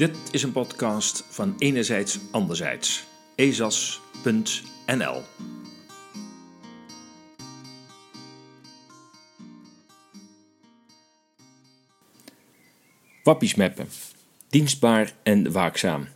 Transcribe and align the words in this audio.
Dit 0.00 0.18
is 0.30 0.42
een 0.42 0.52
podcast 0.52 1.24
van 1.30 1.54
Enerzijds 1.58 2.18
Anderzijds. 2.30 3.04
ezas.nl 3.34 5.22
Wappiesmeppen. 13.22 13.88
Dienstbaar 14.48 15.14
en 15.22 15.52
waakzaam. 15.52 16.08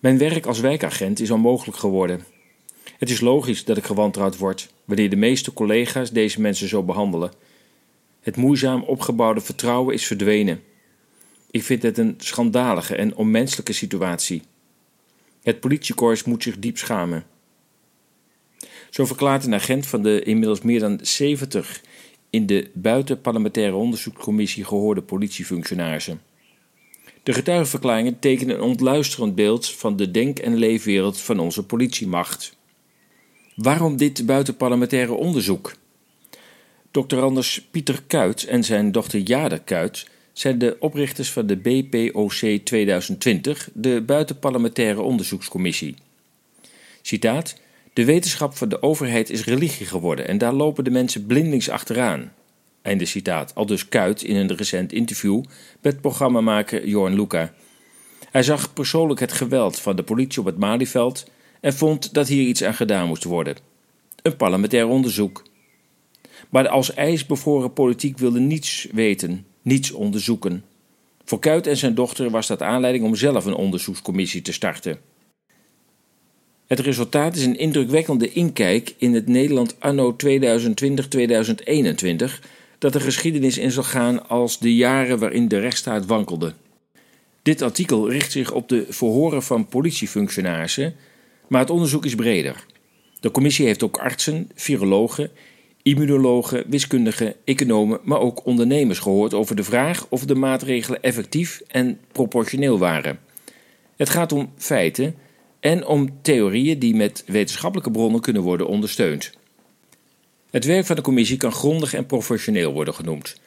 Mijn 0.00 0.18
werk 0.18 0.46
als 0.46 0.60
wijkagent 0.60 1.20
is 1.20 1.30
onmogelijk 1.30 1.78
geworden. 1.78 2.24
Het 2.98 3.10
is 3.10 3.20
logisch 3.20 3.64
dat 3.64 3.76
ik 3.76 3.84
gewantrouwd 3.84 4.38
word 4.38 4.72
wanneer 4.84 5.10
de 5.10 5.16
meeste 5.16 5.52
collega's 5.52 6.10
deze 6.10 6.40
mensen 6.40 6.68
zo 6.68 6.82
behandelen. 6.82 7.32
Het 8.20 8.36
moeizaam 8.36 8.82
opgebouwde 8.82 9.40
vertrouwen 9.40 9.94
is 9.94 10.06
verdwenen. 10.06 10.62
Ik 11.54 11.62
vind 11.62 11.82
het 11.82 11.98
een 11.98 12.14
schandalige 12.18 12.96
en 12.96 13.14
onmenselijke 13.14 13.72
situatie. 13.72 14.42
Het 15.42 15.60
politiekorps 15.60 16.24
moet 16.24 16.42
zich 16.42 16.58
diep 16.58 16.78
schamen. 16.78 17.24
Zo 18.90 19.04
verklaart 19.04 19.44
een 19.44 19.54
agent 19.54 19.86
van 19.86 20.02
de 20.02 20.22
inmiddels 20.22 20.60
meer 20.60 20.80
dan 20.80 20.98
70 21.02 21.82
in 22.30 22.46
de 22.46 22.70
buitenparlementaire 22.72 23.74
onderzoekscommissie 23.74 24.64
gehoorde 24.64 25.02
politiefunctionarissen. 25.02 26.20
De 27.22 27.32
getuigenverklaringen 27.32 28.18
tekenen 28.18 28.56
een 28.56 28.62
ontluisterend 28.62 29.34
beeld 29.34 29.70
van 29.70 29.96
de 29.96 30.10
denk- 30.10 30.38
en 30.38 30.56
leefwereld 30.56 31.20
van 31.20 31.38
onze 31.38 31.66
politiemacht. 31.66 32.56
Waarom 33.56 33.96
dit 33.96 34.26
buitenparlementaire 34.26 35.12
onderzoek? 35.12 35.74
Dr. 36.90 37.18
Anders 37.18 37.66
Pieter 37.70 38.02
Kuit 38.06 38.44
en 38.44 38.64
zijn 38.64 38.92
dochter 38.92 39.20
Jade 39.20 39.58
Kuit 39.58 40.12
zijn 40.34 40.58
de 40.58 40.76
oprichters 40.80 41.32
van 41.32 41.46
de 41.46 41.56
BPOC 41.56 42.60
2020, 42.64 43.68
de 43.72 44.02
Buitenparlementaire 44.02 45.02
Onderzoekscommissie. 45.02 45.94
Citaat: 47.02 47.56
De 47.92 48.04
wetenschap 48.04 48.56
van 48.56 48.68
de 48.68 48.82
overheid 48.82 49.30
is 49.30 49.44
religie 49.44 49.86
geworden 49.86 50.28
en 50.28 50.38
daar 50.38 50.52
lopen 50.52 50.84
de 50.84 50.90
mensen 50.90 51.26
blindelings 51.26 51.70
achteraan. 51.70 52.32
Einde 52.82 53.04
citaat, 53.04 53.54
al 53.54 53.66
dus 53.66 53.88
Kuit 53.88 54.22
in 54.22 54.36
een 54.36 54.56
recent 54.56 54.92
interview 54.92 55.42
met 55.82 56.00
programmamaker 56.00 56.88
Jorn 56.88 57.14
Luca. 57.14 57.54
Hij 58.30 58.42
zag 58.42 58.72
persoonlijk 58.72 59.20
het 59.20 59.32
geweld 59.32 59.80
van 59.80 59.96
de 59.96 60.02
politie 60.02 60.40
op 60.40 60.46
het 60.46 60.58
Malieveld 60.58 61.24
en 61.60 61.74
vond 61.74 62.14
dat 62.14 62.28
hier 62.28 62.46
iets 62.46 62.64
aan 62.64 62.74
gedaan 62.74 63.06
moest 63.06 63.24
worden. 63.24 63.56
Een 64.22 64.36
parlementair 64.36 64.86
onderzoek. 64.86 65.44
Maar 66.48 66.62
de 66.62 66.68
als 66.68 66.94
ijsbevroren 66.94 67.72
politiek 67.72 68.18
wilde 68.18 68.40
niets 68.40 68.88
weten, 68.92 69.46
niets 69.64 69.90
onderzoeken. 69.90 70.64
Voor 71.24 71.38
Kuit 71.38 71.66
en 71.66 71.76
zijn 71.76 71.94
dochter 71.94 72.30
was 72.30 72.46
dat 72.46 72.62
aanleiding 72.62 73.04
om 73.04 73.14
zelf 73.14 73.44
een 73.44 73.54
onderzoekscommissie 73.54 74.42
te 74.42 74.52
starten. 74.52 74.98
Het 76.66 76.80
resultaat 76.80 77.36
is 77.36 77.44
een 77.44 77.58
indrukwekkende 77.58 78.32
inkijk 78.32 78.94
in 78.98 79.14
het 79.14 79.26
Nederland 79.26 79.80
anno 79.80 80.16
2020-2021, 80.26 80.26
dat 82.78 82.92
de 82.92 83.00
geschiedenis 83.00 83.58
in 83.58 83.70
zal 83.70 83.82
gaan 83.82 84.28
als 84.28 84.58
de 84.58 84.74
jaren 84.74 85.18
waarin 85.18 85.48
de 85.48 85.58
rechtsstaat 85.58 86.06
wankelde. 86.06 86.54
Dit 87.42 87.62
artikel 87.62 88.10
richt 88.10 88.32
zich 88.32 88.52
op 88.52 88.68
de 88.68 88.86
verhoren 88.88 89.42
van 89.42 89.66
politiefunctionarissen, 89.66 90.94
maar 91.48 91.60
het 91.60 91.70
onderzoek 91.70 92.04
is 92.04 92.14
breder. 92.14 92.66
De 93.20 93.30
commissie 93.30 93.66
heeft 93.66 93.82
ook 93.82 93.98
artsen, 93.98 94.50
virologen 94.54 95.30
immunologen, 95.84 96.64
wiskundigen, 96.66 97.34
economen, 97.44 98.00
maar 98.02 98.20
ook 98.20 98.46
ondernemers 98.46 98.98
gehoord 98.98 99.34
over 99.34 99.56
de 99.56 99.64
vraag 99.64 100.06
of 100.08 100.24
de 100.24 100.34
maatregelen 100.34 101.02
effectief 101.02 101.62
en 101.66 102.00
proportioneel 102.12 102.78
waren. 102.78 103.18
Het 103.96 104.08
gaat 104.08 104.32
om 104.32 104.52
feiten 104.56 105.14
en 105.60 105.86
om 105.86 106.22
theorieën 106.22 106.78
die 106.78 106.94
met 106.94 107.24
wetenschappelijke 107.26 107.90
bronnen 107.90 108.20
kunnen 108.20 108.42
worden 108.42 108.66
ondersteund. 108.66 109.32
Het 110.50 110.64
werk 110.64 110.86
van 110.86 110.96
de 110.96 111.02
commissie 111.02 111.36
kan 111.36 111.52
grondig 111.52 111.94
en 111.94 112.06
professioneel 112.06 112.72
worden 112.72 112.94
genoemd. 112.94 113.40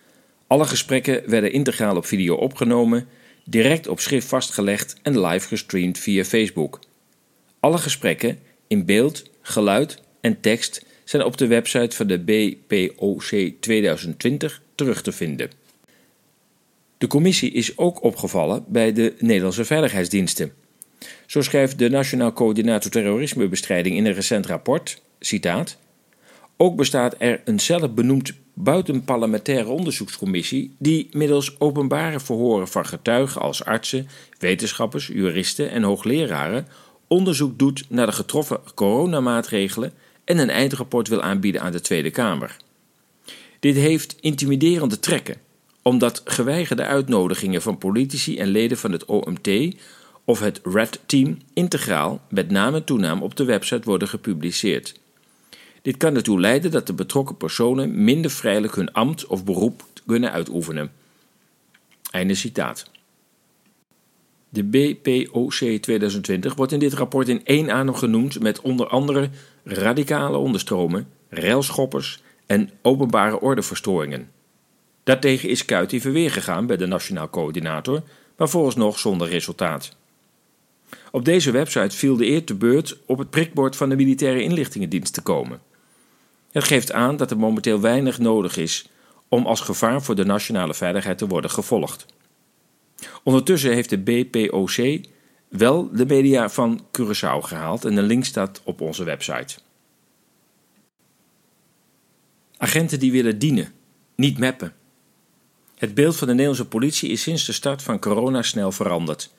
Alle 0.47 0.65
gesprekken 0.65 1.29
werden 1.29 1.51
integraal 1.51 1.95
op 1.95 2.05
video 2.05 2.35
opgenomen, 2.35 3.07
direct 3.45 3.87
op 3.87 3.99
schrift 3.99 4.27
vastgelegd 4.27 4.95
en 5.01 5.19
live 5.19 5.47
gestreamd 5.47 5.97
via 5.97 6.23
Facebook. 6.23 6.79
Alle 7.59 7.77
gesprekken 7.77 8.39
in 8.67 8.85
beeld, 8.85 9.23
geluid 9.41 10.01
en 10.21 10.39
tekst 10.39 10.85
zijn 11.09 11.23
op 11.23 11.37
de 11.37 11.47
website 11.47 11.95
van 11.95 12.07
de 12.07 12.19
BPOC 12.19 13.23
2020 13.59 14.61
terug 14.75 15.01
te 15.01 15.11
vinden. 15.11 15.51
De 16.97 17.07
commissie 17.07 17.51
is 17.51 17.77
ook 17.77 18.03
opgevallen 18.03 18.63
bij 18.67 18.93
de 18.93 19.13
Nederlandse 19.19 19.65
veiligheidsdiensten. 19.65 20.53
Zo 21.25 21.41
schrijft 21.41 21.79
de 21.79 21.89
Nationaal 21.89 22.33
Coördinator 22.33 22.91
Terrorismebestrijding 22.91 23.95
in 23.95 24.05
een 24.05 24.13
recent 24.13 24.45
rapport, 24.45 25.01
citaat, 25.19 25.77
ook 26.57 26.75
bestaat 26.75 27.15
er 27.17 27.41
een 27.45 27.59
zelfbenoemd 27.59 28.33
buitenparlementaire 28.53 29.69
onderzoekscommissie 29.69 30.75
die 30.79 31.09
middels 31.11 31.59
openbare 31.59 32.19
verhoren 32.19 32.67
van 32.67 32.85
getuigen 32.85 33.41
als 33.41 33.65
artsen, 33.65 34.07
wetenschappers, 34.39 35.07
juristen 35.07 35.71
en 35.71 35.83
hoogleraren 35.83 36.67
onderzoek 37.07 37.59
doet 37.59 37.85
naar 37.89 38.05
de 38.05 38.11
getroffen 38.11 38.59
coronamaatregelen 38.75 39.93
en 40.27 40.37
een 40.37 40.49
eindrapport 40.49 41.07
wil 41.07 41.21
aanbieden 41.21 41.61
aan 41.61 41.71
de 41.71 41.81
Tweede 41.81 42.11
Kamer. 42.11 42.57
Dit 43.59 43.75
heeft 43.75 44.15
intimiderende 44.19 44.99
trekken, 44.99 45.35
omdat 45.81 46.21
geweigerde 46.25 46.83
uitnodigingen 46.83 47.61
van 47.61 47.77
politici 47.77 48.37
en 48.37 48.47
leden 48.47 48.77
van 48.77 48.91
het 48.91 49.05
OMT 49.05 49.75
of 50.25 50.39
het 50.39 50.61
Red 50.63 50.99
Team 51.05 51.37
integraal 51.53 52.21
met 52.29 52.49
naam 52.49 52.75
en 52.75 52.83
toenaam 52.83 53.23
op 53.23 53.35
de 53.35 53.43
website 53.43 53.85
worden 53.85 54.07
gepubliceerd. 54.07 54.99
Dit 55.81 55.97
kan 55.97 56.15
ertoe 56.15 56.39
leiden 56.39 56.71
dat 56.71 56.87
de 56.87 56.93
betrokken 56.93 57.37
personen 57.37 58.03
minder 58.03 58.31
vrijelijk 58.31 58.75
hun 58.75 58.91
ambt 58.91 59.25
of 59.27 59.43
beroep 59.43 59.83
kunnen 60.05 60.31
uitoefenen. 60.31 60.91
Einde 62.11 62.35
citaat. 62.35 62.89
De 64.49 64.63
BPOC 64.63 65.53
2020 65.53 66.55
wordt 66.55 66.71
in 66.71 66.79
dit 66.79 66.93
rapport 66.93 67.27
in 67.27 67.45
één 67.45 67.71
adem 67.71 67.93
genoemd 67.93 68.39
met 68.39 68.61
onder 68.61 68.87
andere 68.87 69.29
radicale 69.63 70.37
onderstromen, 70.37 71.07
railschoppers 71.29 72.21
en 72.45 72.69
openbare 72.81 73.39
ordeverstoringen. 73.39 74.29
Daartegen 75.03 75.49
is 75.49 75.65
Kuit 75.65 75.93
in 75.93 76.01
verweer 76.01 76.31
gegaan 76.31 76.65
bij 76.65 76.77
de 76.77 76.85
Nationaal 76.85 77.29
Coördinator, 77.29 78.03
maar 78.37 78.49
nog 78.75 78.99
zonder 78.99 79.27
resultaat. 79.27 79.95
Op 81.11 81.25
deze 81.25 81.51
website 81.51 81.95
viel 81.95 82.15
de 82.15 82.25
eer 82.25 82.43
te 82.43 82.55
beurt 82.55 82.97
op 83.05 83.17
het 83.17 83.29
prikbord 83.29 83.75
van 83.75 83.89
de 83.89 83.95
Militaire 83.95 84.41
Inlichtingendienst 84.41 85.13
te 85.13 85.21
komen. 85.21 85.61
Het 86.51 86.63
geeft 86.63 86.91
aan 86.91 87.17
dat 87.17 87.31
er 87.31 87.37
momenteel 87.37 87.81
weinig 87.81 88.19
nodig 88.19 88.57
is 88.57 88.89
om 89.27 89.45
als 89.45 89.61
gevaar 89.61 90.01
voor 90.01 90.15
de 90.15 90.25
nationale 90.25 90.73
veiligheid 90.73 91.17
te 91.17 91.27
worden 91.27 91.49
gevolgd. 91.49 92.05
Ondertussen 93.23 93.73
heeft 93.73 93.89
de 93.89 93.97
BPOC 93.97 95.05
wel 95.49 95.89
de 95.91 96.05
media 96.05 96.49
van 96.49 96.85
Curaçao 96.99 97.39
gehaald 97.39 97.85
en 97.85 97.95
de 97.95 98.01
link 98.01 98.25
staat 98.25 98.61
op 98.63 98.81
onze 98.81 99.03
website. 99.03 99.57
Agenten 102.57 102.99
die 102.99 103.11
willen 103.11 103.39
dienen, 103.39 103.71
niet 104.15 104.37
meppen. 104.37 104.73
Het 105.77 105.93
beeld 105.93 106.15
van 106.15 106.27
de 106.27 106.33
Nederlandse 106.33 106.67
politie 106.67 107.09
is 107.09 107.21
sinds 107.21 107.45
de 107.45 107.51
start 107.51 107.83
van 107.83 107.99
corona 107.99 108.41
snel 108.41 108.71
veranderd. 108.71 109.33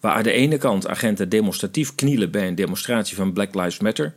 Waar 0.00 0.14
aan 0.14 0.22
de 0.22 0.32
ene 0.32 0.58
kant 0.58 0.86
agenten 0.86 1.28
demonstratief 1.28 1.94
knielen 1.94 2.30
bij 2.30 2.48
een 2.48 2.54
demonstratie 2.54 3.16
van 3.16 3.32
Black 3.32 3.54
Lives 3.54 3.78
Matter, 3.78 4.14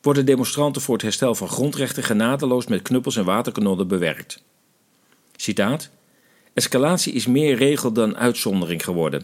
worden 0.00 0.26
demonstranten 0.26 0.82
voor 0.82 0.94
het 0.94 1.02
herstel 1.02 1.34
van 1.34 1.48
grondrechten 1.48 2.02
genadeloos 2.02 2.66
met 2.66 2.82
knuppels 2.82 3.16
en 3.16 3.24
waterkanonnen 3.24 3.88
bewerkt. 3.88 4.42
Citaat: 5.36 5.90
Escalatie 6.54 7.12
is 7.12 7.26
meer 7.26 7.56
regel 7.56 7.92
dan 7.92 8.16
uitzondering 8.16 8.84
geworden. 8.84 9.22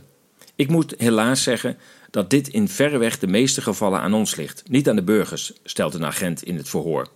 Ik 0.55 0.69
moet 0.69 0.95
helaas 0.99 1.43
zeggen 1.43 1.79
dat 2.11 2.31
dit 2.31 2.49
in 2.49 2.69
verreweg 2.69 3.19
de 3.19 3.27
meeste 3.27 3.63
gevallen 3.63 4.01
aan 4.01 4.15
ons 4.15 4.37
ligt, 4.37 4.63
niet 4.69 4.89
aan 4.89 4.97
de 4.97 5.03
burgers, 5.03 5.53
stelt 5.65 5.95
een 5.95 6.05
agent 6.05 6.43
in 6.43 6.57
het 6.57 6.69
verhoor. 6.69 7.09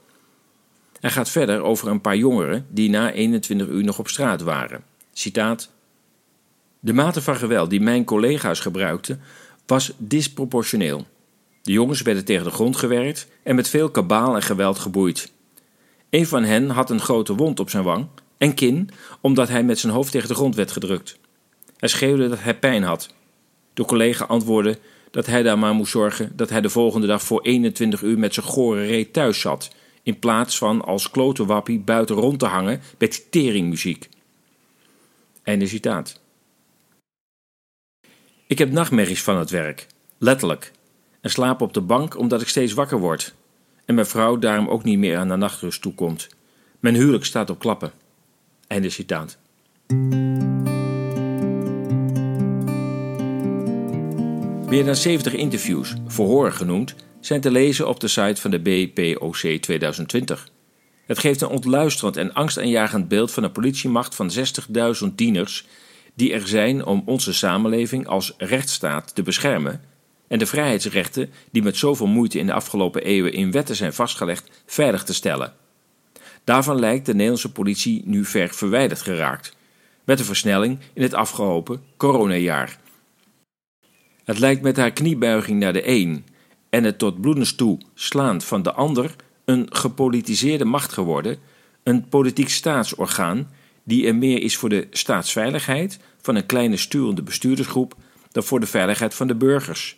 Hij 1.01 1.11
gaat 1.11 1.31
verder 1.31 1.63
over 1.63 1.89
een 1.89 2.01
paar 2.01 2.17
jongeren 2.17 2.67
die 2.71 2.91
na 2.91 3.13
21 3.13 3.69
uur 3.69 3.85
nog 3.85 3.99
op 3.99 4.09
straat 4.09 4.43
waren. 4.43 4.85
Citaat: 5.13 5.71
De 6.81 6.93
mate 6.93 7.23
van 7.23 7.37
geweld 7.37 7.71
die 7.71 7.81
mijn 7.81 8.05
collega's 8.05 8.61
gebruikten 8.61 9.21
was 9.67 9.93
disproportioneel. 9.97 11.07
De 11.63 11.73
jongens 11.73 12.03
werden 12.03 12.25
tegen 12.25 12.45
de 12.45 12.51
grond 12.51 12.77
gewerkt 12.77 13.27
en 13.43 13.55
met 13.55 13.69
veel 13.69 13.91
kabaal 13.91 14.35
en 14.35 14.43
geweld 14.43 14.79
geboeid. 14.79 15.33
Een 16.11 16.27
van 16.27 16.45
hen 16.45 16.71
had 16.71 16.91
een 16.91 17.01
grote 17.01 17.35
wond 17.35 17.61
op 17.61 17.71
zijn 17.71 17.85
wang 17.85 18.07
en 18.39 18.55
kin 18.55 18.91
omdat 19.21 19.49
hij 19.49 19.63
met 19.65 19.79
zijn 19.79 19.93
hoofd 19.93 20.13
tegen 20.13 20.29
de 20.29 20.35
grond 20.35 20.55
werd 20.55 20.71
gedrukt. 20.71 21.19
Hij 21.77 21.89
schreeuwde 21.89 22.29
dat 22.29 22.41
hij 22.41 22.59
pijn 22.59 22.83
had. 22.83 23.15
De 23.75 23.85
collega 23.85 24.25
antwoordde 24.25 24.79
dat 25.11 25.27
hij 25.27 25.43
daar 25.43 25.59
maar 25.59 25.75
moest 25.75 25.91
zorgen 25.91 26.33
dat 26.37 26.51
hij 26.51 26.61
de 26.61 26.69
volgende 26.69 27.07
dag 27.07 27.23
voor 27.23 27.43
21 27.43 28.03
uur 28.03 28.19
met 28.19 28.35
zijn 28.35 28.47
gore 28.47 28.87
reet 28.87 29.13
thuis 29.13 29.41
zat, 29.41 29.71
in 30.03 30.19
plaats 30.19 30.59
van 30.59 30.85
als 30.85 31.11
klote 31.11 31.45
wappie 31.45 31.79
buiten 31.79 32.17
rond 32.17 32.39
te 32.39 32.47
hangen 32.47 32.81
met 32.99 33.31
teringmuziek. 33.31 34.09
Einde 35.43 35.67
citaat. 35.67 36.21
Ik 38.47 38.59
heb 38.59 38.71
nachtmerries 38.71 39.23
van 39.23 39.37
het 39.37 39.51
werk, 39.51 39.87
letterlijk, 40.19 40.73
en 41.21 41.31
slaap 41.31 41.61
op 41.61 41.73
de 41.73 41.81
bank 41.81 42.19
omdat 42.19 42.41
ik 42.41 42.49
steeds 42.49 42.73
wakker 42.73 42.99
word. 42.99 43.35
En 43.85 43.95
mijn 43.95 44.07
vrouw 44.07 44.39
daarom 44.39 44.69
ook 44.69 44.85
niet 44.85 44.99
meer 44.99 45.19
aan 45.19 45.29
de 45.29 45.37
nachtrust 45.37 45.83
toekomt. 45.83 46.29
Mijn 46.81 46.95
huwelijk 46.95 47.25
staat 47.25 47.51
op 47.51 47.59
klappen. 47.59 47.93
Einde 48.67 48.91
citaat. 48.91 49.39
Meer 54.69 54.85
dan 54.85 54.97
70 54.97 55.35
interviews, 55.35 55.95
verhoren 56.07 56.53
genoemd, 56.53 56.95
zijn 57.21 57.41
te 57.41 57.51
lezen 57.51 57.89
op 57.89 58.01
de 58.01 58.09
site 58.09 58.41
van 58.41 58.51
de 58.51 58.61
BPOC 58.61 59.37
2020. 59.37 60.49
Het 61.07 61.19
geeft 61.19 61.41
een 61.41 61.49
ontluisterend 61.49 62.17
en 62.17 62.33
angstaanjagend 62.33 63.09
beeld 63.09 63.33
van 63.33 63.43
een 63.43 63.53
politiemacht 63.53 64.15
van 64.15 64.31
60.000 65.05 65.15
dieners 65.15 65.67
die 66.15 66.33
er 66.33 66.49
zijn 66.49 66.85
om 66.85 67.03
onze 67.07 67.33
samenleving 67.33 68.07
als 68.07 68.35
rechtsstaat 68.39 69.15
te 69.15 69.23
beschermen 69.23 69.81
en 70.29 70.39
de 70.39 70.47
vrijheidsrechten 70.47 71.31
die 71.51 71.63
met 71.63 71.77
zoveel 71.77 72.07
moeite 72.07 72.39
in 72.39 72.47
de 72.47 72.53
afgelopen 72.53 73.05
eeuwen 73.05 73.33
in 73.33 73.51
wetten 73.51 73.77
zijn 73.77 73.93
vastgelegd 73.93 74.63
veilig 74.67 75.05
te 75.05 75.15
stellen. 75.15 75.53
Daarvan 76.45 76.79
lijkt 76.79 77.07
de 77.07 77.13
Nederlandse 77.13 77.53
politie 77.53 78.03
nu 78.05 78.25
ver 78.25 78.49
verwijderd 78.49 79.03
geraakt, 79.03 79.57
met 80.05 80.19
een 80.19 80.25
versnelling 80.25 80.79
in 80.93 81.03
het 81.03 81.15
afgelopen 81.15 81.83
coronajaar. 81.97 82.79
Het 84.25 84.39
lijkt 84.39 84.63
met 84.63 84.77
haar 84.77 84.93
kniebuiging 84.93 85.61
naar 85.61 85.73
de 85.73 85.89
een 85.89 86.25
en 86.71 86.85
het 86.85 86.99
tot 86.99 87.21
bloedens 87.21 87.55
toe 87.55 87.81
slaan 87.95 88.41
van 88.41 88.63
de 88.63 88.73
ander 88.73 89.17
een 89.45 89.67
gepolitiseerde 89.71 90.65
macht 90.65 90.93
geworden, 90.93 91.39
een 91.83 92.09
politiek 92.09 92.49
staatsorgaan 92.49 93.51
die 93.83 94.07
er 94.07 94.15
meer 94.15 94.43
is 94.43 94.57
voor 94.57 94.69
de 94.69 94.87
staatsveiligheid 94.91 95.99
van 96.21 96.35
een 96.35 96.47
kleine 96.47 96.77
sturende 96.77 97.23
bestuurdersgroep 97.23 97.95
dan 98.31 98.43
voor 98.43 98.61
de 98.61 98.67
veiligheid 98.67 99.15
van 99.15 99.27
de 99.27 99.35
burgers. 99.35 99.97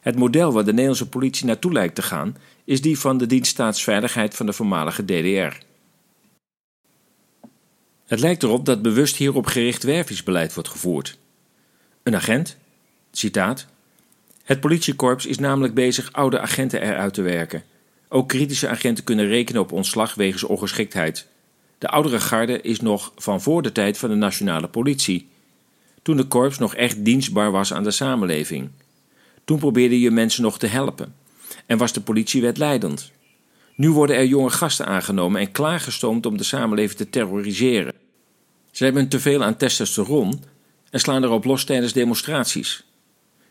Het 0.00 0.16
model 0.16 0.52
waar 0.52 0.64
de 0.64 0.70
Nederlandse 0.70 1.08
politie 1.08 1.46
naartoe 1.46 1.72
lijkt 1.72 1.94
te 1.94 2.02
gaan, 2.02 2.36
is 2.66 2.80
die 2.80 2.98
van 2.98 3.18
de 3.18 3.26
dienst 3.26 3.50
staatsveiligheid 3.50 4.34
van 4.34 4.46
de 4.46 4.52
voormalige 4.52 5.04
DDR. 5.04 5.64
Het 8.06 8.20
lijkt 8.20 8.42
erop 8.42 8.64
dat 8.64 8.82
bewust 8.82 9.16
hierop 9.16 9.46
gericht 9.46 9.82
wervingsbeleid 9.82 10.54
wordt 10.54 10.68
gevoerd. 10.68 11.18
Een 12.02 12.14
agent, 12.14 12.56
citaat, 13.10 13.66
het 14.44 14.60
politiekorps 14.60 15.26
is 15.26 15.38
namelijk 15.38 15.74
bezig 15.74 16.12
oude 16.12 16.40
agenten 16.40 16.82
eruit 16.82 17.14
te 17.14 17.22
werken. 17.22 17.64
Ook 18.08 18.28
kritische 18.28 18.68
agenten 18.68 19.04
kunnen 19.04 19.26
rekenen 19.26 19.62
op 19.62 19.72
ontslag 19.72 20.14
wegens 20.14 20.44
ongeschiktheid. 20.44 21.26
De 21.78 21.88
oudere 21.88 22.20
garde 22.20 22.60
is 22.60 22.80
nog 22.80 23.12
van 23.16 23.40
voor 23.40 23.62
de 23.62 23.72
tijd 23.72 23.98
van 23.98 24.08
de 24.08 24.14
nationale 24.14 24.68
politie. 24.68 25.28
Toen 26.02 26.16
de 26.16 26.24
korps 26.24 26.58
nog 26.58 26.74
echt 26.74 27.04
dienstbaar 27.04 27.50
was 27.50 27.72
aan 27.72 27.84
de 27.84 27.90
samenleving. 27.90 28.70
Toen 29.44 29.58
probeerde 29.58 30.00
je 30.00 30.10
mensen 30.10 30.42
nog 30.42 30.58
te 30.58 30.66
helpen. 30.66 31.14
En 31.66 31.78
was 31.78 31.92
de 31.92 32.00
politiewet 32.00 32.58
leidend. 32.58 33.10
Nu 33.74 33.90
worden 33.90 34.16
er 34.16 34.26
jonge 34.26 34.50
gasten 34.50 34.86
aangenomen 34.86 35.40
en 35.40 35.52
klaargestoomd 35.52 36.26
om 36.26 36.36
de 36.36 36.44
samenleving 36.44 36.98
te 36.98 37.10
terroriseren. 37.10 37.94
Ze 38.70 38.84
hebben 38.84 39.08
te 39.08 39.20
veel 39.20 39.44
aan 39.44 39.56
testosteron 39.56 40.44
en 40.90 41.00
slaan 41.00 41.24
erop 41.24 41.44
los 41.44 41.64
tijdens 41.64 41.92
demonstraties. 41.92 42.84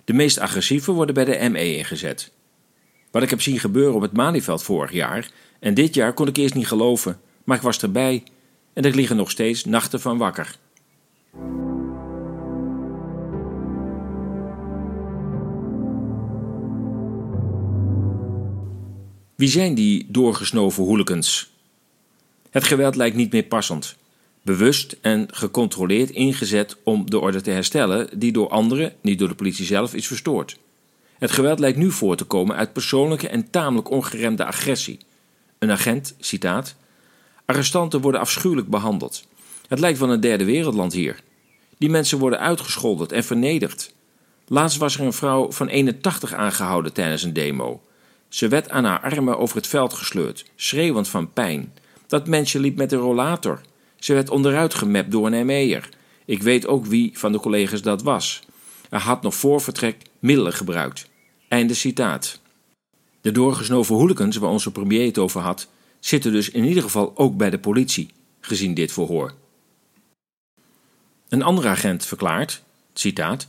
De 0.03 0.13
meest 0.13 0.39
agressieve 0.39 0.91
worden 0.91 1.15
bij 1.15 1.25
de 1.25 1.49
ME 1.49 1.75
ingezet. 1.75 2.31
Wat 3.11 3.23
ik 3.23 3.29
heb 3.29 3.41
zien 3.41 3.59
gebeuren 3.59 3.95
op 3.95 4.01
het 4.01 4.13
Malieveld 4.13 4.63
vorig 4.63 4.91
jaar 4.91 5.29
en 5.59 5.73
dit 5.73 5.93
jaar 5.93 6.13
kon 6.13 6.27
ik 6.27 6.37
eerst 6.37 6.53
niet 6.53 6.67
geloven, 6.67 7.19
maar 7.43 7.57
ik 7.57 7.63
was 7.63 7.81
erbij 7.81 8.23
en 8.73 8.83
er 8.83 9.15
nog 9.15 9.31
steeds 9.31 9.65
nachten 9.65 10.01
van 10.01 10.17
wakker. 10.17 10.57
Wie 19.35 19.49
zijn 19.49 19.73
die 19.73 20.05
doorgesnoven 20.09 20.83
hooligans? 20.83 21.51
Het 22.49 22.63
geweld 22.63 22.95
lijkt 22.95 23.15
niet 23.15 23.31
meer 23.31 23.43
passend. 23.43 23.95
Bewust 24.41 24.97
en 25.01 25.27
gecontroleerd 25.31 26.09
ingezet 26.09 26.77
om 26.83 27.09
de 27.09 27.19
orde 27.19 27.41
te 27.41 27.51
herstellen 27.51 28.19
die 28.19 28.31
door 28.31 28.49
anderen, 28.49 28.93
niet 29.01 29.19
door 29.19 29.27
de 29.27 29.35
politie 29.35 29.65
zelf, 29.65 29.93
is 29.93 30.07
verstoord. 30.07 30.57
Het 31.17 31.31
geweld 31.31 31.59
lijkt 31.59 31.77
nu 31.77 31.91
voor 31.91 32.15
te 32.15 32.23
komen 32.23 32.55
uit 32.55 32.73
persoonlijke 32.73 33.27
en 33.27 33.49
tamelijk 33.49 33.89
ongeremde 33.89 34.45
agressie. 34.45 34.99
Een 35.59 35.71
agent, 35.71 36.15
citaat, 36.19 36.75
arrestanten 37.45 38.01
worden 38.01 38.21
afschuwelijk 38.21 38.67
behandeld. 38.67 39.27
Het 39.67 39.79
lijkt 39.79 39.99
wel 39.99 40.11
een 40.11 40.19
derde 40.19 40.45
wereldland 40.45 40.93
hier. 40.93 41.19
Die 41.77 41.89
mensen 41.89 42.19
worden 42.19 42.39
uitgescholden 42.39 43.07
en 43.07 43.23
vernederd. 43.23 43.93
Laatst 44.47 44.77
was 44.77 44.95
er 44.95 45.05
een 45.05 45.13
vrouw 45.13 45.51
van 45.51 45.67
81 45.67 46.33
aangehouden 46.33 46.93
tijdens 46.93 47.23
een 47.23 47.33
demo. 47.33 47.81
Ze 48.29 48.47
werd 48.47 48.69
aan 48.69 48.83
haar 48.83 48.99
armen 48.99 49.37
over 49.37 49.55
het 49.55 49.67
veld 49.67 49.93
gesleurd, 49.93 50.45
schreeuwend 50.55 51.07
van 51.07 51.33
pijn. 51.33 51.73
Dat 52.07 52.27
mensje 52.27 52.59
liep 52.59 52.77
met 52.77 52.91
een 52.91 52.99
rollator. 52.99 53.61
Ze 53.95 54.13
werd 54.13 54.29
onderuit 54.29 54.73
gemapt 54.73 55.11
door 55.11 55.31
een 55.31 55.45
ME'er. 55.45 55.89
Ik 56.25 56.43
weet 56.43 56.67
ook 56.67 56.85
wie 56.85 57.11
van 57.13 57.31
de 57.31 57.39
collega's 57.39 57.81
dat 57.81 58.01
was. 58.01 58.43
Hij 58.89 58.99
had 58.99 59.21
nog 59.21 59.35
voor 59.35 59.61
vertrek 59.61 59.97
middelen 60.19 60.53
gebruikt. 60.53 61.09
Einde 61.47 61.73
citaat. 61.73 62.39
De 63.21 63.31
doorgesnoven 63.31 63.95
hooligans 63.95 64.37
waar 64.37 64.49
onze 64.49 64.71
premier 64.71 65.05
het 65.05 65.17
over 65.17 65.41
had, 65.41 65.67
zitten 65.99 66.31
dus 66.31 66.49
in 66.49 66.63
ieder 66.63 66.83
geval 66.83 67.11
ook 67.15 67.37
bij 67.37 67.49
de 67.49 67.59
politie, 67.59 68.09
gezien 68.39 68.73
dit 68.73 68.91
verhoor. 68.91 69.33
Een 71.29 71.43
andere 71.43 71.67
agent 71.67 72.05
verklaart, 72.05 72.63
citaat, 72.93 73.47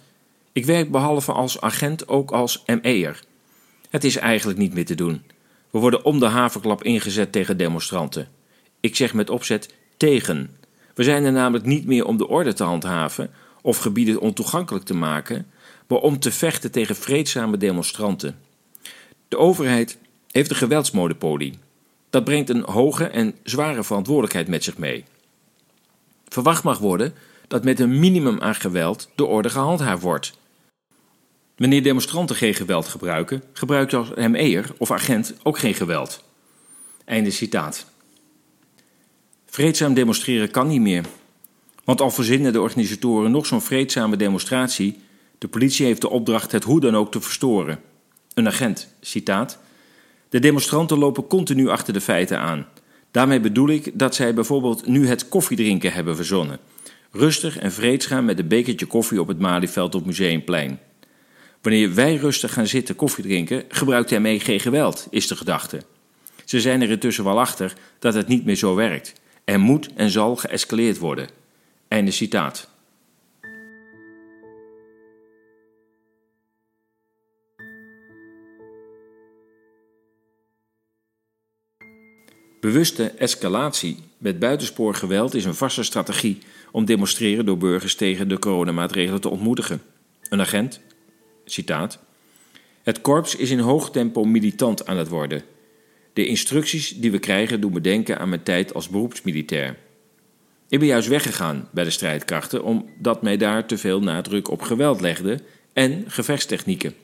ik 0.52 0.64
werk 0.64 0.90
behalve 0.90 1.32
als 1.32 1.60
agent 1.60 2.08
ook 2.08 2.30
als 2.30 2.62
ME'er. 2.66 3.22
Het 3.96 4.04
is 4.04 4.16
eigenlijk 4.16 4.58
niet 4.58 4.74
meer 4.74 4.84
te 4.84 4.94
doen. 4.94 5.22
We 5.70 5.78
worden 5.78 6.04
om 6.04 6.18
de 6.18 6.26
haverklap 6.26 6.82
ingezet 6.82 7.32
tegen 7.32 7.56
demonstranten. 7.56 8.28
Ik 8.80 8.96
zeg 8.96 9.14
met 9.14 9.30
opzet 9.30 9.74
tegen. 9.96 10.50
We 10.94 11.02
zijn 11.02 11.24
er 11.24 11.32
namelijk 11.32 11.64
niet 11.64 11.86
meer 11.86 12.04
om 12.04 12.16
de 12.16 12.28
orde 12.28 12.52
te 12.52 12.64
handhaven 12.64 13.30
of 13.62 13.78
gebieden 13.78 14.20
ontoegankelijk 14.20 14.84
te 14.84 14.94
maken, 14.94 15.46
maar 15.88 15.98
om 15.98 16.18
te 16.18 16.32
vechten 16.32 16.70
tegen 16.70 16.96
vreedzame 16.96 17.56
demonstranten. 17.56 18.38
De 19.28 19.38
overheid 19.38 19.98
heeft 20.30 20.50
een 20.50 20.56
geweldsmonopolie. 20.56 21.58
Dat 22.10 22.24
brengt 22.24 22.50
een 22.50 22.64
hoge 22.64 23.04
en 23.04 23.34
zware 23.42 23.84
verantwoordelijkheid 23.84 24.48
met 24.48 24.64
zich 24.64 24.78
mee. 24.78 25.04
Verwacht 26.28 26.62
mag 26.62 26.78
worden 26.78 27.14
dat 27.48 27.64
met 27.64 27.80
een 27.80 27.98
minimum 27.98 28.40
aan 28.40 28.54
geweld 28.54 29.10
de 29.14 29.24
orde 29.24 29.50
gehandhaafd 29.50 30.02
wordt. 30.02 30.38
Wanneer 31.56 31.82
demonstranten 31.82 32.36
geen 32.36 32.54
geweld 32.54 32.88
gebruiken, 32.88 33.42
gebruikt 33.52 33.94
als 33.94 34.08
ME'er 34.14 34.70
of 34.76 34.90
agent 34.90 35.34
ook 35.42 35.58
geen 35.58 35.74
geweld. 35.74 36.24
Einde 37.04 37.30
citaat. 37.30 37.86
Vreedzaam 39.46 39.94
demonstreren 39.94 40.50
kan 40.50 40.66
niet 40.66 40.80
meer. 40.80 41.04
Want 41.84 42.00
al 42.00 42.10
verzinnen 42.10 42.52
de 42.52 42.60
organisatoren 42.60 43.30
nog 43.30 43.46
zo'n 43.46 43.62
vreedzame 43.62 44.16
demonstratie, 44.16 44.98
de 45.38 45.48
politie 45.48 45.86
heeft 45.86 46.00
de 46.00 46.08
opdracht 46.08 46.52
het 46.52 46.64
hoe 46.64 46.80
dan 46.80 46.96
ook 46.96 47.12
te 47.12 47.20
verstoren. 47.20 47.80
Een 48.34 48.46
agent, 48.46 48.88
citaat. 49.00 49.58
De 50.28 50.38
demonstranten 50.38 50.98
lopen 50.98 51.26
continu 51.26 51.68
achter 51.68 51.92
de 51.92 52.00
feiten 52.00 52.38
aan. 52.38 52.66
Daarmee 53.10 53.40
bedoel 53.40 53.68
ik 53.68 53.98
dat 53.98 54.14
zij 54.14 54.34
bijvoorbeeld 54.34 54.86
nu 54.86 55.06
het 55.06 55.28
koffiedrinken 55.28 55.92
hebben 55.92 56.16
verzonnen. 56.16 56.58
Rustig 57.10 57.58
en 57.58 57.72
vreedzaam 57.72 58.24
met 58.24 58.38
een 58.38 58.48
bekertje 58.48 58.86
koffie 58.86 59.20
op 59.20 59.28
het 59.28 59.38
Malieveld 59.38 59.94
op 59.94 60.06
Museumplein. 60.06 60.80
Wanneer 61.66 61.94
wij 61.94 62.16
rustig 62.16 62.52
gaan 62.52 62.66
zitten 62.66 62.96
koffie 62.96 63.24
drinken, 63.24 63.64
gebruikt 63.68 64.10
hij 64.10 64.20
mee 64.20 64.40
geen 64.40 64.60
geweld, 64.60 65.06
is 65.10 65.26
de 65.26 65.36
gedachte. 65.36 65.82
Ze 66.44 66.60
zijn 66.60 66.82
er 66.82 66.90
intussen 66.90 67.24
wel 67.24 67.40
achter 67.40 67.72
dat 67.98 68.14
het 68.14 68.28
niet 68.28 68.44
meer 68.44 68.56
zo 68.56 68.74
werkt. 68.74 69.12
Er 69.44 69.60
moet 69.60 69.88
en 69.94 70.10
zal 70.10 70.36
geëscaleerd 70.36 70.98
worden. 70.98 71.28
Einde 71.88 72.10
citaat. 72.10 72.68
Bewuste 82.60 83.10
escalatie 83.10 83.98
met 84.18 84.38
buitensporig 84.38 84.98
geweld 84.98 85.34
is 85.34 85.44
een 85.44 85.54
vaste 85.54 85.82
strategie 85.82 86.38
om 86.70 86.84
demonstreren 86.84 87.46
door 87.46 87.58
burgers 87.58 87.94
tegen 87.94 88.28
de 88.28 88.38
coronamaatregelen 88.38 89.20
te 89.20 89.28
ontmoedigen. 89.28 89.82
Een 90.28 90.40
agent, 90.40 90.80
citaat, 91.46 91.98
het 92.82 93.00
korps 93.00 93.36
is 93.36 93.50
in 93.50 93.58
hoog 93.58 93.90
tempo 93.90 94.24
militant 94.24 94.86
aan 94.86 94.96
het 94.96 95.08
worden. 95.08 95.42
De 96.12 96.26
instructies 96.26 96.88
die 96.96 97.10
we 97.10 97.18
krijgen 97.18 97.60
doen 97.60 97.72
me 97.72 97.80
denken 97.80 98.18
aan 98.18 98.28
mijn 98.28 98.42
tijd 98.42 98.74
als 98.74 98.88
beroepsmilitair. 98.88 99.76
Ik 100.68 100.78
ben 100.78 100.88
juist 100.88 101.08
weggegaan 101.08 101.68
bij 101.72 101.84
de 101.84 101.90
strijdkrachten 101.90 102.64
omdat 102.64 103.22
mij 103.22 103.36
daar 103.36 103.66
te 103.66 103.78
veel 103.78 104.00
nadruk 104.00 104.50
op 104.50 104.62
geweld 104.62 105.00
legde 105.00 105.40
en 105.72 106.04
gevechtstechnieken. 106.06 106.94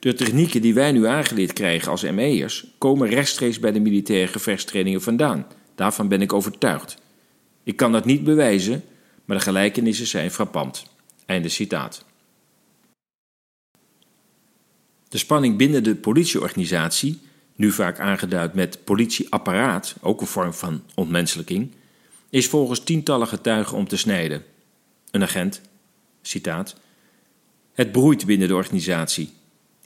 De 0.00 0.14
technieken 0.14 0.62
die 0.62 0.74
wij 0.74 0.92
nu 0.92 1.06
aangeleerd 1.06 1.52
krijgen 1.52 1.90
als 1.90 2.02
ME'ers 2.02 2.66
komen 2.78 3.08
rechtstreeks 3.08 3.58
bij 3.58 3.72
de 3.72 3.80
militaire 3.80 4.32
gevechtstrainingen 4.32 5.02
vandaan. 5.02 5.46
Daarvan 5.74 6.08
ben 6.08 6.22
ik 6.22 6.32
overtuigd. 6.32 6.96
Ik 7.64 7.76
kan 7.76 7.92
dat 7.92 8.04
niet 8.04 8.24
bewijzen, 8.24 8.84
maar 9.24 9.36
de 9.36 9.42
gelijkenissen 9.42 10.06
zijn 10.06 10.30
frappant. 10.30 10.86
Einde 11.26 11.48
citaat. 11.48 12.04
De 15.14 15.20
spanning 15.20 15.56
binnen 15.56 15.82
de 15.82 15.94
politieorganisatie, 15.94 17.20
nu 17.56 17.70
vaak 17.70 18.00
aangeduid 18.00 18.54
met 18.54 18.84
politieapparaat, 18.84 19.94
ook 20.00 20.20
een 20.20 20.26
vorm 20.26 20.52
van 20.52 20.82
ontmenselijking, 20.94 21.70
is 22.30 22.48
volgens 22.48 22.80
tientallen 22.80 23.26
getuigen 23.26 23.76
om 23.76 23.88
te 23.88 23.96
snijden. 23.96 24.44
Een 25.10 25.22
agent, 25.22 25.60
citaat, 26.22 26.76
het 27.72 27.92
broeit 27.92 28.26
binnen 28.26 28.48
de 28.48 28.54
organisatie. 28.54 29.32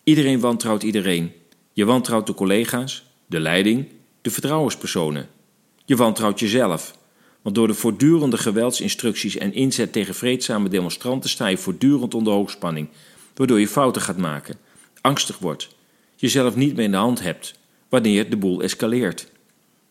Iedereen 0.05 0.41
wantrouwt 0.41 0.83
iedereen. 0.83 1.33
Je 1.73 1.85
wantrouwt 1.85 2.27
de 2.27 2.35
collega's, 2.35 3.05
de 3.27 3.41
leiding, 3.41 3.89
de 4.23 4.31
vertrouwenspersonen. 4.31 5.29
Je 5.85 5.97
wantrouwt 5.97 6.41
jezelf. 6.41 6.99
Want 7.43 7.55
door 7.55 7.67
de 7.67 7.75
voortdurende 7.75 8.39
geweldsinstructies 8.39 9.37
en 9.37 9.55
inzet 9.55 9.93
tegen 9.93 10.15
vreedzame 10.15 10.69
demonstranten 10.69 11.31
sta 11.31 11.47
je 11.47 11.59
voortdurend 11.59 12.15
onder 12.15 12.33
hoogspanning, 12.33 12.89
waardoor 13.35 13.61
je 13.61 13.69
fouten 13.69 14.03
gaat 14.03 14.19
maken, 14.19 14.59
angstig 15.01 15.39
wordt, 15.39 15.69
jezelf 16.17 16.57
niet 16.57 16.77
meer 16.77 16.85
in 16.85 16.91
de 16.91 16.97
hand 16.97 17.21
hebt, 17.21 17.59
wanneer 17.89 18.31
de 18.31 18.37
boel 18.37 18.63
escaleert. 18.63 19.27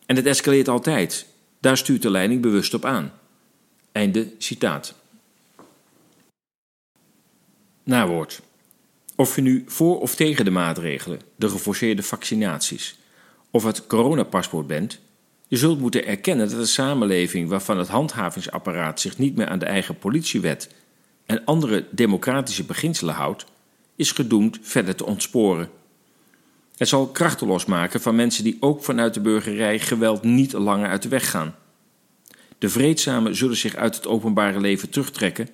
En 0.05 0.15
het 0.15 0.25
escaleert 0.25 0.67
altijd. 0.67 1.25
Daar 1.59 1.77
stuurt 1.77 2.01
de 2.01 2.09
leiding 2.09 2.41
bewust 2.41 2.73
op 2.73 2.85
aan. 2.85 3.13
Einde 3.91 4.31
citaat. 4.37 4.93
Nawoord. 7.83 8.41
Of 9.15 9.35
je 9.35 9.41
nu 9.41 9.63
voor 9.67 9.99
of 9.99 10.15
tegen 10.15 10.45
de 10.45 10.51
maatregelen, 10.51 11.19
de 11.35 11.49
geforceerde 11.49 12.03
vaccinaties 12.03 12.97
of 13.51 13.63
het 13.63 13.87
coronapaspoort 13.87 14.67
bent, 14.67 14.99
je 15.47 15.57
zult 15.57 15.79
moeten 15.79 16.05
erkennen 16.05 16.49
dat 16.49 16.59
een 16.59 16.67
samenleving 16.67 17.49
waarvan 17.49 17.77
het 17.77 17.87
handhavingsapparaat 17.87 18.99
zich 18.99 19.17
niet 19.17 19.35
meer 19.35 19.47
aan 19.47 19.59
de 19.59 19.65
eigen 19.65 19.97
politiewet 19.97 20.69
en 21.25 21.45
andere 21.45 21.85
democratische 21.91 22.63
beginselen 22.63 23.15
houdt, 23.15 23.45
is 23.97 24.11
gedoemd 24.11 24.59
verder 24.61 24.95
te 24.95 25.05
ontsporen. 25.05 25.69
Het 26.77 26.87
zal 26.87 27.07
krachten 27.07 27.47
losmaken 27.47 28.01
van 28.01 28.15
mensen 28.15 28.43
die 28.43 28.57
ook 28.59 28.83
vanuit 28.83 29.13
de 29.13 29.21
burgerij 29.21 29.79
geweld 29.79 30.23
niet 30.23 30.51
langer 30.51 30.89
uit 30.89 31.01
de 31.01 31.09
weg 31.09 31.29
gaan. 31.29 31.55
De 32.57 32.69
vreedzamen 32.69 33.35
zullen 33.35 33.57
zich 33.57 33.75
uit 33.75 33.95
het 33.95 34.07
openbare 34.07 34.59
leven 34.59 34.89
terugtrekken, 34.89 35.49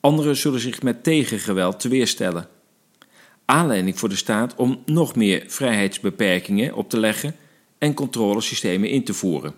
anderen 0.00 0.36
zullen 0.36 0.60
zich 0.60 0.82
met 0.82 1.02
tegengeweld 1.02 1.80
teweerstellen. 1.80 2.48
Aanleiding 3.44 3.98
voor 3.98 4.08
de 4.08 4.16
staat 4.16 4.54
om 4.54 4.82
nog 4.86 5.14
meer 5.16 5.44
vrijheidsbeperkingen 5.46 6.74
op 6.74 6.90
te 6.90 6.98
leggen 6.98 7.36
en 7.78 7.94
controlesystemen 7.94 8.88
in 8.88 9.04
te 9.04 9.14
voeren. 9.14 9.54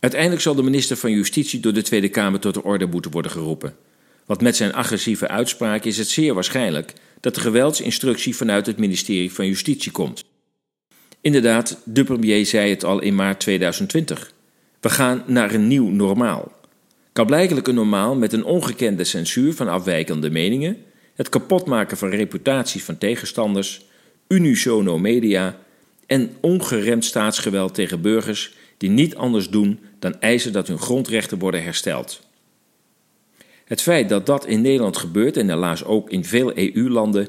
Uiteindelijk 0.00 0.42
zal 0.42 0.54
de 0.54 0.62
minister 0.62 0.96
van 0.96 1.10
Justitie 1.10 1.60
door 1.60 1.72
de 1.72 1.82
Tweede 1.82 2.08
Kamer 2.08 2.40
tot 2.40 2.54
de 2.54 2.62
orde 2.62 2.86
moeten 2.86 3.10
worden 3.10 3.30
geroepen. 3.30 3.76
Want 4.26 4.40
met 4.40 4.56
zijn 4.56 4.74
agressieve 4.74 5.28
uitspraak 5.28 5.84
is 5.84 5.98
het 5.98 6.08
zeer 6.08 6.34
waarschijnlijk 6.34 6.92
dat 7.20 7.34
de 7.34 7.40
geweldsinstructie 7.40 8.36
vanuit 8.36 8.66
het 8.66 8.78
ministerie 8.78 9.32
van 9.32 9.46
Justitie 9.46 9.92
komt. 9.92 10.24
Inderdaad, 11.20 11.80
de 11.84 12.04
premier 12.04 12.46
zei 12.46 12.70
het 12.70 12.84
al 12.84 13.00
in 13.00 13.14
maart 13.14 13.40
2020. 13.40 14.32
We 14.80 14.88
gaan 14.88 15.22
naar 15.26 15.54
een 15.54 15.66
nieuw 15.66 15.88
normaal. 15.88 16.52
Kablijkelijk 17.12 17.68
een 17.68 17.74
normaal 17.74 18.14
met 18.14 18.32
een 18.32 18.44
ongekende 18.44 19.04
censuur 19.04 19.54
van 19.54 19.68
afwijkende 19.68 20.30
meningen, 20.30 20.76
het 21.14 21.28
kapotmaken 21.28 21.96
van 21.96 22.08
reputaties 22.08 22.84
van 22.84 22.98
tegenstanders, 22.98 23.84
unisono 24.28 24.98
media 24.98 25.58
en 26.06 26.36
ongeremd 26.40 27.04
staatsgeweld 27.04 27.74
tegen 27.74 28.00
burgers 28.00 28.54
die 28.76 28.90
niet 28.90 29.16
anders 29.16 29.48
doen 29.50 29.80
dan 29.98 30.20
eisen 30.20 30.52
dat 30.52 30.68
hun 30.68 30.78
grondrechten 30.78 31.38
worden 31.38 31.62
hersteld. 31.62 32.25
Het 33.66 33.82
feit 33.82 34.08
dat 34.08 34.26
dat 34.26 34.46
in 34.46 34.60
Nederland 34.60 34.96
gebeurt 34.96 35.36
en 35.36 35.48
helaas 35.48 35.84
ook 35.84 36.10
in 36.10 36.24
veel 36.24 36.58
EU-landen 36.58 37.28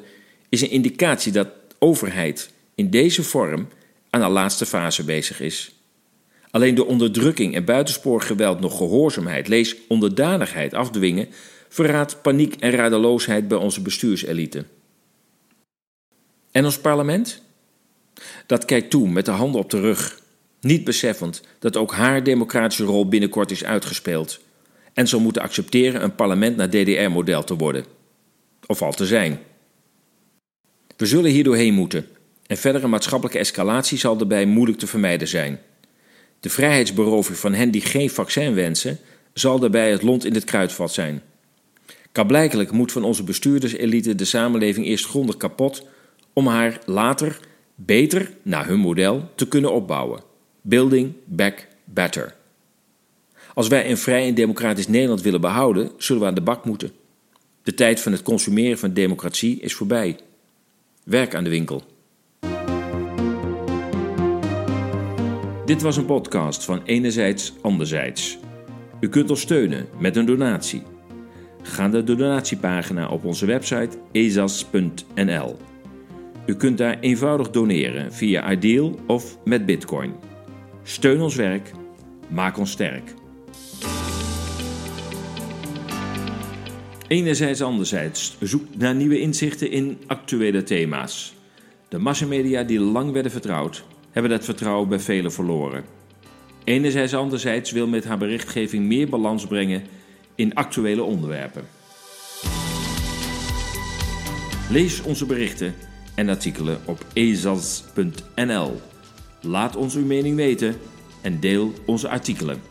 is 0.50 0.62
een 0.62 0.70
indicatie 0.70 1.32
dat 1.32 1.48
overheid 1.80 2.52
in 2.76 2.90
deze 2.90 3.24
vorm 3.24 3.68
aan 4.10 4.22
de 4.22 4.28
laatste 4.28 4.66
fase 4.66 5.04
bezig 5.04 5.42
is. 5.42 5.72
Alleen 6.52 6.76
de 6.76 6.86
onderdrukking 6.86 7.56
en 7.56 7.66
buitensporgeweld 7.66 8.60
nog 8.60 8.78
gehoorzaamheid, 8.78 9.48
lees 9.48 9.76
onderdanigheid 9.88 10.74
afdwingen, 10.74 11.28
verraadt 11.70 12.22
paniek 12.22 12.56
en 12.56 12.72
radeloosheid 12.72 13.48
bij 13.48 13.58
onze 13.58 13.82
bestuurselite. 13.82 14.66
En 16.52 16.66
ons 16.66 16.80
parlement? 16.80 17.42
Dat 18.46 18.66
kijkt 18.66 18.90
toe 18.90 19.10
met 19.10 19.26
de 19.26 19.32
handen 19.32 19.62
op 19.62 19.70
de 19.70 19.80
rug, 19.80 20.22
niet 20.62 20.84
beseffend 20.84 21.42
dat 21.60 21.78
ook 21.78 21.94
haar 21.94 22.24
democratische 22.24 22.84
rol 22.84 23.08
binnenkort 23.08 23.52
is 23.52 23.64
uitgespeeld 23.64 24.40
en 24.98 25.08
zal 25.08 25.20
moeten 25.20 25.42
accepteren 25.42 26.04
een 26.04 26.16
parlement 26.16 26.56
naar 26.56 26.70
DDR-model 26.70 27.44
te 27.44 27.56
worden. 27.56 27.86
Of 28.66 28.82
al 28.82 28.92
te 28.92 29.06
zijn. 29.06 29.40
We 30.98 31.06
zullen 31.06 31.32
hier 31.32 31.44
doorheen 31.44 31.74
moeten 31.74 32.08
en 32.48 32.58
verdere 32.58 32.88
maatschappelijke 32.88 33.40
escalatie 33.40 33.98
zal 33.98 34.18
daarbij 34.18 34.46
moeilijk 34.46 34.80
te 34.80 34.88
vermijden 34.88 35.28
zijn. 35.28 35.60
De 36.40 36.50
vrijheidsberoving 36.50 37.38
van 37.38 37.54
hen 37.54 37.72
die 37.72 37.82
geen 37.82 38.10
vaccin 38.10 38.54
wensen, 38.54 39.00
zal 39.34 39.60
daarbij 39.60 39.92
het 39.92 40.02
lont 40.02 40.26
in 40.26 40.34
het 40.34 40.44
kruidvat 40.44 40.94
zijn. 40.94 41.22
Kablijkelijk 42.12 42.72
moet 42.72 42.92
van 42.92 43.04
onze 43.04 43.24
bestuurderselite 43.24 44.16
de 44.16 44.26
samenleving 44.26 44.86
eerst 44.86 45.06
grondig 45.06 45.38
kapot 45.38 45.86
om 46.34 46.48
haar 46.48 46.80
later 46.86 47.40
beter, 47.76 48.32
naar 48.42 48.68
hun 48.68 48.80
model, 48.80 49.30
te 49.36 49.48
kunnen 49.48 49.74
opbouwen. 49.74 50.22
Building 50.62 51.14
back 51.26 51.68
better. 51.84 52.37
Als 53.58 53.68
wij 53.68 53.90
een 53.90 53.98
vrij 53.98 54.28
en 54.28 54.34
democratisch 54.34 54.88
Nederland 54.88 55.22
willen 55.22 55.42
behouden, 55.42 55.92
zullen 55.98 56.22
we 56.22 56.28
aan 56.28 56.36
de 56.36 56.42
bak 56.42 56.66
moeten. 56.66 56.92
De 57.64 57.74
tijd 57.74 58.00
van 58.00 58.12
het 58.12 58.22
consumeren 58.22 58.78
van 58.78 58.94
democratie 58.94 59.60
is 59.60 59.74
voorbij. 59.74 60.20
Werk 61.04 61.36
aan 61.36 61.44
de 61.44 61.50
winkel. 61.50 61.84
Dit 65.66 65.82
was 65.82 65.98
een 65.98 66.06
podcast 66.06 66.64
van 66.64 66.84
Enerzijds 66.84 67.54
Anderzijds. 67.62 68.38
U 69.00 69.10
kunt 69.10 69.30
ons 69.30 69.42
steunen 69.42 69.88
met 70.00 70.16
een 70.16 70.26
donatie. 70.26 70.84
Ga 71.62 71.88
naar 71.88 72.06
de 72.06 72.16
donatiepagina 72.16 73.10
op 73.10 73.26
onze 73.26 73.46
website 73.46 73.98
ezas.nl. 74.12 75.58
U 76.46 76.56
kunt 76.56 76.78
daar 76.78 77.00
eenvoudig 77.00 77.50
doneren 77.50 78.14
via 78.14 78.52
Ideal 78.52 79.00
of 79.08 79.38
met 79.44 79.66
Bitcoin. 79.66 80.14
Steun 80.84 81.22
ons 81.22 81.36
werk, 81.36 81.72
maak 82.28 82.58
ons 82.58 82.72
sterk. 82.72 83.14
Enerzijds, 87.08 87.62
anderzijds, 87.62 88.38
zoek 88.40 88.64
naar 88.78 88.96
nieuwe 88.96 89.20
inzichten 89.20 89.72
in 89.72 89.98
actuele 90.08 90.64
thema's. 90.64 91.34
De 91.90 91.98
massamedia 91.98 92.64
die 92.64 92.80
lang 92.80 93.12
werden 93.12 93.32
vertrouwd, 93.32 93.84
hebben 94.12 94.32
dat 94.32 94.46
vertrouwen 94.46 94.90
bij 94.90 95.00
velen 95.00 95.32
verloren. 95.32 95.84
Enerzijds, 96.64 97.14
anderzijds 97.14 97.72
wil 97.72 97.88
met 97.88 98.06
haar 98.06 98.18
berichtgeving 98.18 98.86
meer 98.86 99.10
balans 99.10 99.48
brengen 99.48 99.84
in 100.36 100.54
actuele 100.54 101.04
onderwerpen. 101.04 101.64
Lees 104.70 105.02
onze 105.02 105.26
berichten 105.26 105.74
en 106.16 106.30
artikelen 106.30 106.80
op 106.86 107.06
ezas.nl. 107.14 108.82
Laat 109.42 109.76
ons 109.76 109.96
uw 109.96 110.06
mening 110.06 110.36
weten 110.36 110.76
en 111.22 111.40
deel 111.40 111.74
onze 111.86 112.10
artikelen. 112.10 112.62